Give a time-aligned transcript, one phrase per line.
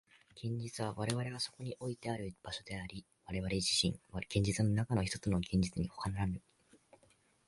[0.35, 3.91] 現実は我々がそこにおいてある場所であり、我々自身、
[4.25, 6.41] 現実の中のひとつの現実にほかならぬ。